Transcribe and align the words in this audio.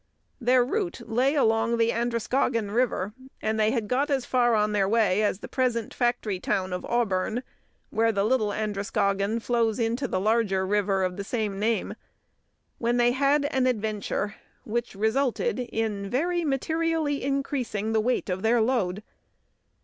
Their 0.39 0.65
route 0.65 1.01
lay 1.07 1.35
along 1.35 1.77
the 1.77 1.91
Androscoggin 1.91 2.71
River, 2.71 3.13
and 3.39 3.59
they 3.59 3.69
had 3.69 3.87
got 3.87 4.09
as 4.09 4.25
far 4.25 4.55
on 4.55 4.71
their 4.71 4.89
way 4.89 5.21
as 5.21 5.37
the 5.41 5.47
present 5.47 5.93
factory 5.93 6.39
town 6.39 6.73
of 6.73 6.83
Auburn, 6.85 7.43
where 7.91 8.11
the 8.11 8.23
Little 8.23 8.51
Androscoggin 8.51 9.39
flows 9.41 9.77
into 9.77 10.07
the 10.07 10.19
larger 10.19 10.65
river 10.65 11.03
of 11.03 11.17
the 11.17 11.23
same 11.23 11.59
name, 11.59 11.93
when 12.79 12.97
they 12.97 13.11
had 13.11 13.45
an 13.51 13.67
adventure 13.67 14.33
which 14.63 14.95
resulted 14.95 15.59
in 15.59 16.09
very 16.09 16.43
materially 16.43 17.21
increasing 17.23 17.91
the 17.93 18.01
weight 18.01 18.27
of 18.27 18.41
their 18.41 18.59
load. 18.59 19.03